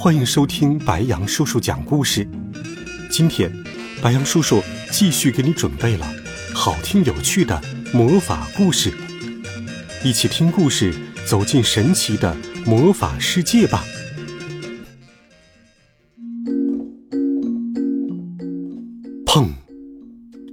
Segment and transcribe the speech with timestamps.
[0.00, 2.24] 欢迎收听白羊叔叔讲故事。
[3.10, 3.52] 今天，
[4.00, 4.62] 白羊叔叔
[4.92, 6.06] 继续给你准备了
[6.54, 7.60] 好听有趣的
[7.92, 8.96] 魔法故事，
[10.04, 10.94] 一起听故事，
[11.26, 13.84] 走进神奇的魔法世界吧。
[19.26, 19.48] 砰！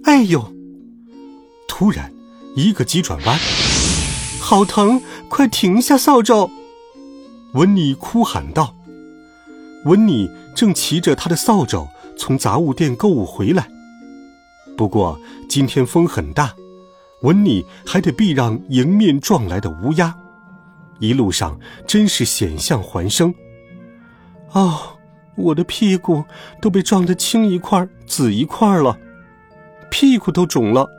[0.06, 0.52] 哎呦！
[1.68, 2.12] 突然，
[2.56, 3.40] 一个急转弯，
[4.40, 5.00] 好疼！
[5.30, 6.50] 快停下扫帚！
[7.54, 8.76] 温妮哭喊道
[9.86, 13.68] ：“温妮正骑着他的扫帚从杂物店购物回来。
[14.78, 16.54] 不过今天风很大，
[17.22, 20.16] 温妮还得避让迎面撞来的乌鸦。
[21.00, 23.34] 一路上真是险象环生。
[24.52, 24.98] 哦，
[25.36, 26.24] 我的屁股
[26.62, 28.98] 都被撞得青一块紫一块了，
[29.92, 30.90] 屁股都肿了，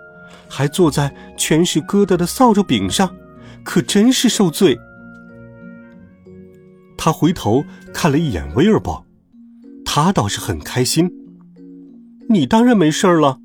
[0.48, 3.14] 还坐在全是疙瘩的扫帚柄上，
[3.64, 4.78] 可真是受罪。”
[7.06, 9.06] 他回头看了一眼威尔伯，
[9.84, 11.08] 他倒是很开心。
[12.28, 13.38] 你当然没事了，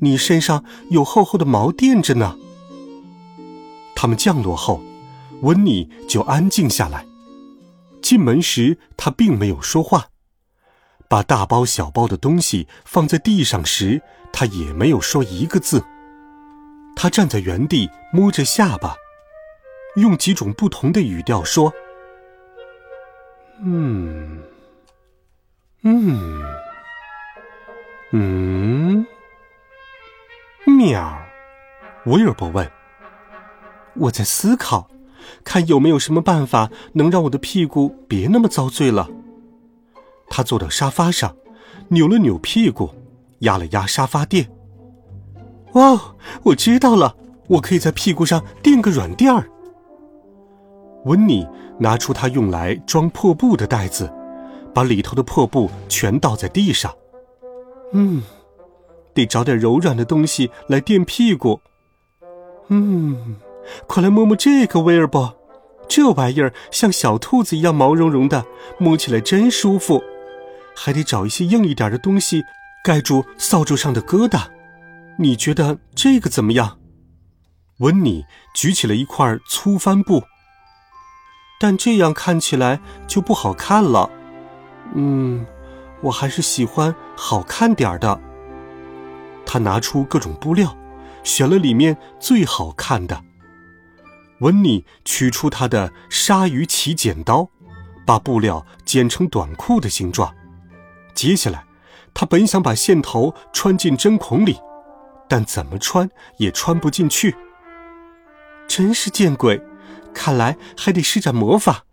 [0.00, 2.36] 你身上有厚厚的毛垫着呢。
[3.94, 4.82] 他们降落后，
[5.42, 7.06] 温妮就安静下来。
[8.02, 10.08] 进门时，他并没有说话；
[11.08, 15.80] 把大包小包的东西放在地上时，他也没有说一个字。
[16.96, 18.96] 他站在原地，摸着下巴，
[19.94, 21.72] 用几种不同的语调说。
[23.62, 24.42] 嗯，
[25.82, 26.42] 嗯，
[28.12, 29.06] 嗯，
[30.66, 31.18] 喵！
[32.04, 32.70] 威尔伯问
[33.96, 34.88] ：“我在思考，
[35.42, 39.08] 看有没有什么办法能让我的屁股别那么遭罪了。”
[40.28, 41.34] 他坐到沙发上，
[41.88, 42.94] 扭了扭屁股，
[43.40, 44.48] 压了压沙发垫。
[45.72, 47.16] 哦，我知道了，
[47.48, 49.50] 我可以在屁股上垫个软垫儿。
[51.06, 51.46] 温妮
[51.78, 54.12] 拿出他用来装破布的袋子，
[54.74, 56.92] 把里头的破布全倒在地上。
[57.92, 58.22] 嗯，
[59.14, 61.60] 得找点柔软的东西来垫屁股。
[62.68, 63.36] 嗯，
[63.86, 65.32] 快来摸摸这个，威尔伯，
[65.86, 68.44] 这玩意儿像小兔子一样毛茸茸的，
[68.76, 70.02] 摸起来真舒服。
[70.74, 72.42] 还得找一些硬一点的东西
[72.84, 74.48] 盖住扫帚上的疙瘩。
[75.18, 76.78] 你觉得这个怎么样？
[77.78, 78.24] 温妮
[78.54, 80.24] 举起了一块粗帆布。
[81.58, 84.10] 但这样看起来就不好看了。
[84.94, 85.46] 嗯，
[86.00, 88.20] 我还是喜欢好看点的。
[89.44, 90.76] 他拿出各种布料，
[91.22, 93.22] 选了里面最好看的。
[94.40, 97.48] 温妮取出他的鲨鱼鳍剪刀，
[98.04, 100.34] 把布料剪成短裤的形状。
[101.14, 101.64] 接下来，
[102.12, 104.58] 他本想把线头穿进针孔里，
[105.26, 107.34] 但怎么穿也穿不进去。
[108.68, 109.58] 真是见鬼！
[110.16, 111.84] 看来还得施展魔法，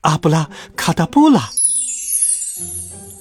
[0.00, 1.50] 阿布拉卡达布拉！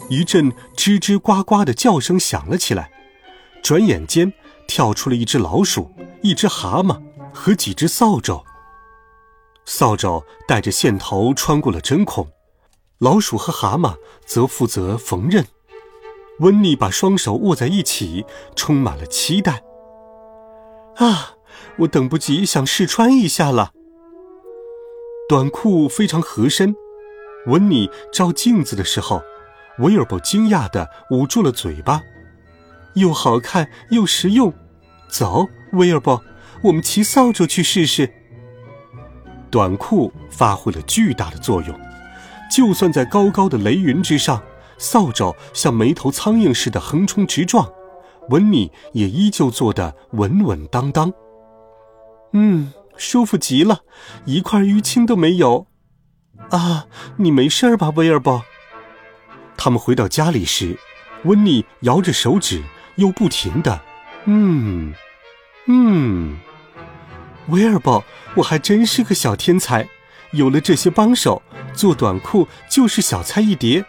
[0.09, 2.89] 一阵吱吱呱呱的叫声响了起来，
[3.61, 4.31] 转眼间
[4.66, 6.99] 跳出了一只老鼠、一只蛤蟆
[7.33, 8.41] 和几只扫帚。
[9.66, 12.28] 扫帚带着线头穿过了针孔，
[12.99, 15.45] 老鼠和蛤蟆则负责缝纫。
[16.39, 19.61] 温妮把双手握在一起，充满了期待。
[20.95, 21.33] 啊，
[21.79, 23.73] 我等不及想试穿一下了。
[25.29, 26.75] 短裤非常合身，
[27.45, 29.22] 温妮照镜子的时候，
[29.78, 32.01] 威尔伯惊讶地捂住了嘴巴，
[32.95, 34.51] 又好看又实用。
[35.07, 36.19] 走，威尔伯，
[36.63, 38.12] 我们骑扫帚去试试。
[39.51, 41.79] 短裤发挥了巨大的作用，
[42.51, 44.41] 就算在高高的雷云之上，
[44.79, 47.72] 扫帚像没头苍蝇似的横冲直撞，
[48.29, 51.14] 温妮也依旧坐得稳稳当当。
[52.34, 52.73] 嗯。
[52.99, 53.79] 舒服极了，
[54.25, 55.67] 一块淤青都没有。
[56.49, 56.85] 啊，
[57.17, 58.43] 你没事吧，威尔伯？
[59.55, 60.78] 他们回到家里时，
[61.23, 62.61] 温妮摇着手指，
[62.96, 63.81] 又不停的，
[64.25, 64.93] 嗯，
[65.67, 66.37] 嗯。
[67.47, 68.03] 威尔伯，
[68.35, 69.87] 我还真是个小天才，
[70.31, 71.41] 有了这些帮手，
[71.73, 73.85] 做短裤就是小菜一碟。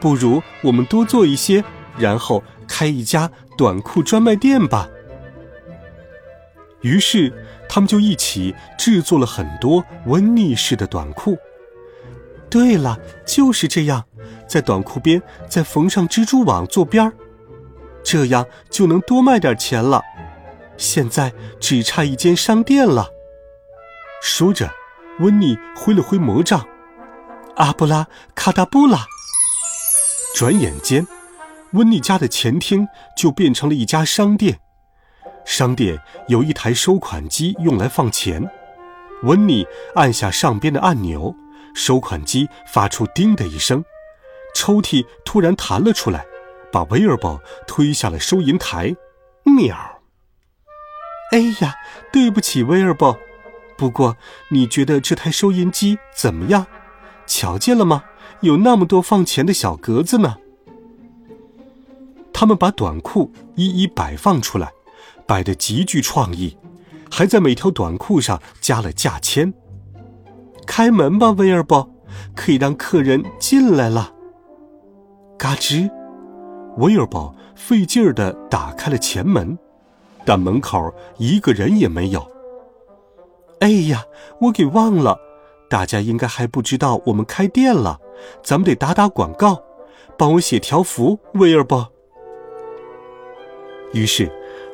[0.00, 1.62] 不如我们多做一些，
[1.98, 4.88] 然后开一家短裤专卖店吧。
[6.80, 7.32] 于是。
[7.68, 11.36] 他们就一起制作了很多温妮式的短裤。
[12.48, 14.04] 对了，就是这样，
[14.46, 17.12] 在短裤边再缝上蜘蛛网做边儿，
[18.04, 20.02] 这样就能多卖点钱了。
[20.76, 23.08] 现在只差一间商店了。
[24.22, 24.70] 说着，
[25.18, 26.66] 温妮挥了挥魔杖，
[27.56, 29.06] 阿布拉卡达布拉。
[30.34, 31.06] 转眼间，
[31.72, 32.86] 温妮家的前厅
[33.16, 34.60] 就变成了一家商店。
[35.46, 35.98] 商店
[36.28, 38.46] 有一台收款机用来放钱。
[39.22, 41.34] 温妮按下上边的按钮，
[41.74, 43.82] 收款机发出“叮”的一声，
[44.54, 46.26] 抽屉突然弹了出来，
[46.70, 48.94] 把威尔伯推下了收银台。
[49.44, 50.02] 喵！
[51.32, 51.74] 哎呀，
[52.12, 53.16] 对不起，威尔伯。
[53.78, 54.16] 不过
[54.50, 56.66] 你觉得这台收银机怎么样？
[57.26, 58.04] 瞧见了吗？
[58.40, 60.36] 有那么多放钱的小格子呢。
[62.32, 64.70] 他们把短裤一一摆放出来。
[65.26, 66.56] 摆得极具创意，
[67.10, 69.52] 还在每条短裤上加了价签。
[70.66, 71.88] 开门吧，威尔伯，
[72.34, 74.12] 可以让客人进来了。
[75.36, 75.90] 嘎吱，
[76.76, 79.58] 威尔伯费劲儿地打开了前门，
[80.24, 82.26] 但门口一个人也没有。
[83.60, 84.04] 哎呀，
[84.40, 85.18] 我给忘了，
[85.68, 88.00] 大家应该还不知道我们开店了，
[88.44, 89.62] 咱们得打打广告，
[90.16, 91.90] 帮我写条幅，威尔伯。
[93.92, 94.30] 于是。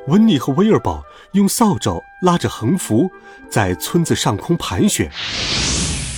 [0.07, 3.09] 温妮和威尔宝用扫帚拉着横幅，
[3.49, 5.09] 在村子上空盘旋。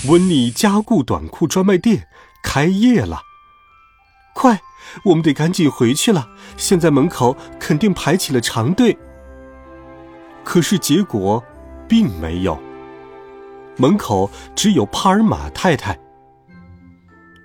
[0.07, 2.07] 温妮加固短裤专卖店
[2.43, 3.21] 开业了！
[4.33, 4.59] 快，
[5.05, 6.27] 我们得赶紧回去了。
[6.57, 8.97] 现在门口肯定排起了长队。
[10.43, 11.43] 可是结果，
[11.87, 12.59] 并没有。
[13.77, 15.97] 门口只有帕尔玛太太。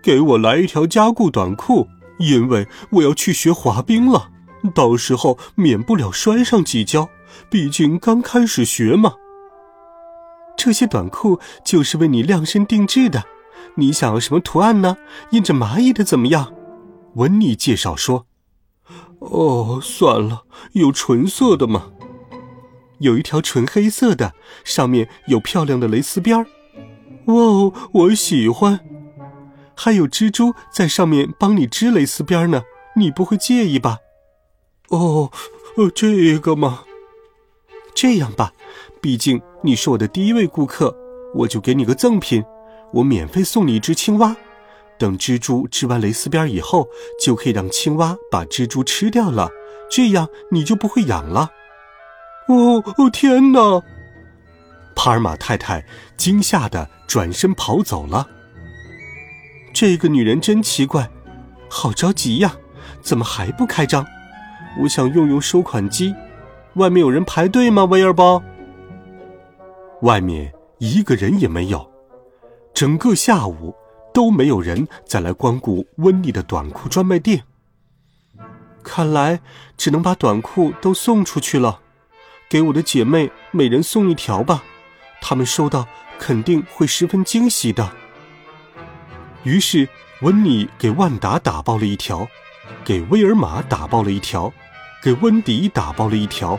[0.02, 1.86] 给我来一条加固短裤，
[2.18, 4.30] 因为我要去学滑冰了。
[4.74, 7.08] 到时候免不了摔上几跤，
[7.48, 9.14] 毕竟刚开始学嘛。
[10.56, 13.24] 这些短裤就是为你量身定制的，
[13.76, 14.96] 你想要什么图案呢？
[15.30, 16.52] 印着蚂蚁的怎么样？
[17.14, 18.26] 温妮介绍说。
[19.20, 21.92] 哦，算了，有纯色的吗？
[22.98, 24.34] 有一条纯黑色的，
[24.64, 26.46] 上面有漂亮的蕾丝边儿。
[27.26, 28.80] 哇哦，我喜欢。
[29.74, 32.62] 还有蜘蛛在上面帮你织蕾丝边呢，
[32.96, 33.98] 你不会介意吧？
[34.90, 35.30] 哦，
[35.76, 36.82] 呃，这个嘛，
[37.94, 38.52] 这样吧，
[39.00, 40.94] 毕竟你是我的第一位顾客，
[41.32, 42.42] 我就给你个赠品，
[42.92, 44.36] 我免费送你一只青蛙。
[44.98, 46.88] 等蜘蛛织完蕾丝边以后，
[47.24, 49.48] 就可以让青蛙把蜘蛛吃掉了，
[49.88, 51.50] 这样你就不会痒了。
[52.48, 53.80] 哦哦，天哪！
[54.96, 58.28] 帕尔玛太太惊吓的转身跑走了。
[59.72, 61.08] 这个女人真奇怪，
[61.68, 62.56] 好着急呀，
[63.00, 64.04] 怎么还不开张？
[64.78, 66.14] 我想用用收款机，
[66.74, 68.42] 外面有人排队吗，威尔伯？
[70.02, 71.90] 外面一个人也没有，
[72.72, 73.74] 整个下午
[74.14, 77.42] 都没有人再来光顾温妮的短裤专卖店。
[78.82, 79.40] 看来
[79.76, 81.80] 只能把短裤都送出去了，
[82.48, 84.62] 给我的姐妹每人送一条吧，
[85.20, 85.86] 她们收到
[86.18, 87.90] 肯定会十分惊喜的。
[89.42, 89.86] 于是
[90.22, 92.26] 温妮给万达打包了一条。
[92.84, 94.52] 给威尔玛打包了一条，
[95.02, 96.58] 给温迪打包了一条。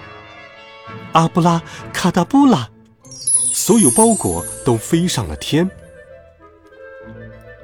[1.13, 1.61] 阿布拉
[1.93, 2.69] 卡达布拉，
[3.05, 5.69] 所有包裹都飞上了天。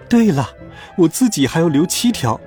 [0.10, 0.50] 对了，
[0.98, 2.40] 我自己还要留七条，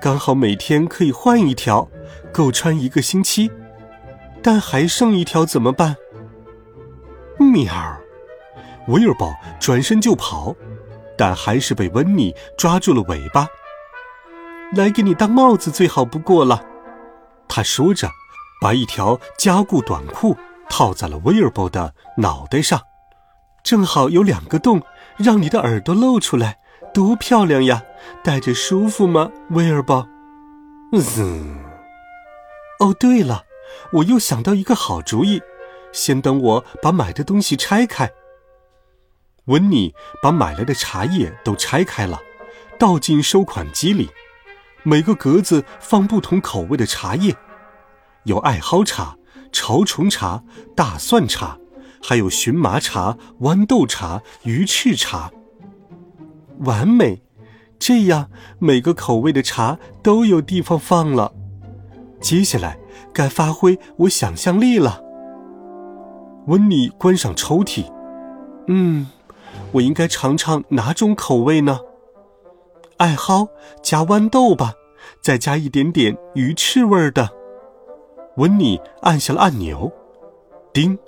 [0.00, 1.88] 刚好每天可以换一条，
[2.32, 3.50] 够穿一个星期。
[4.42, 5.96] 但还剩一条怎么办？
[7.38, 7.72] 喵！
[8.88, 10.54] 威尔宝转身就跑，
[11.16, 13.48] 但还是被温妮抓住了尾巴。
[14.74, 16.64] 来给你当帽子最好不过了，
[17.48, 18.10] 他说着，
[18.60, 20.36] 把一条加固短裤
[20.68, 22.80] 套在了威尔伯的脑袋上，
[23.62, 24.82] 正好有两个洞，
[25.16, 26.58] 让你的耳朵露出来，
[26.92, 27.82] 多漂亮呀！
[28.22, 30.06] 戴着舒服吗，威尔伯？
[30.92, 31.58] 嗯。
[32.80, 33.44] 哦，对了，
[33.92, 35.40] 我又想到一个好主意，
[35.92, 38.10] 先等我把买的东西拆开。
[39.46, 42.20] 温妮把买来的茶叶都拆开了，
[42.78, 44.10] 倒进收款机里。
[44.86, 47.34] 每个格子放不同口味的茶叶，
[48.24, 49.16] 有艾蒿茶、
[49.50, 50.42] 潮虫茶、
[50.76, 51.58] 大蒜茶，
[52.02, 55.30] 还有荨麻茶、豌豆茶、鱼翅茶。
[56.60, 57.22] 完美，
[57.78, 61.32] 这样每个口味的茶都有地方放了。
[62.20, 62.78] 接下来
[63.12, 65.02] 该发挥我想象力了。
[66.46, 67.90] 温妮关上抽屉，
[68.68, 69.06] 嗯，
[69.72, 71.80] 我应该尝尝哪种口味呢？
[72.98, 73.48] 艾蒿
[73.82, 74.74] 加豌豆吧，
[75.20, 77.28] 再加一点点鱼翅味的。
[78.36, 79.92] 温妮按下了按钮，
[80.72, 80.98] 叮，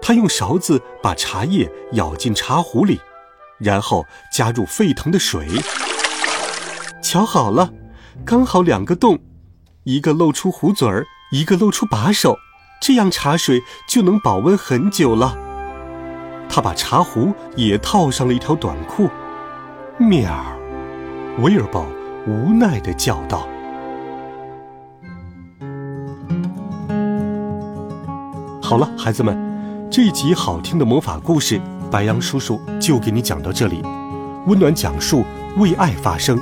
[0.00, 3.00] 他用勺子把茶叶舀进茶壶里，
[3.58, 5.48] 然后加入沸腾的水。
[7.02, 7.72] 瞧好了，
[8.24, 9.18] 刚好两个洞，
[9.84, 12.36] 一个露出壶嘴儿，一个露出把手，
[12.80, 15.36] 这样茶水就能保温很久了。
[16.48, 19.08] 他把茶壶也套上了一条短裤。
[19.98, 20.59] 喵！
[21.38, 21.86] 威尔伯
[22.26, 23.46] 无奈的叫道。
[28.60, 29.38] 好了，孩子们，
[29.90, 31.60] 这一集好听的魔法故事，
[31.90, 33.82] 白羊叔叔就给你讲到这里。
[34.46, 35.24] 温暖讲述，
[35.56, 36.38] 为爱发声。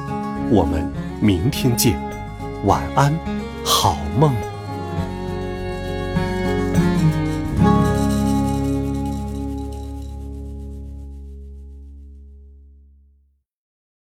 [0.50, 0.90] 我们
[1.20, 2.00] 明天见，
[2.64, 3.14] 晚安，
[3.64, 4.34] 好梦。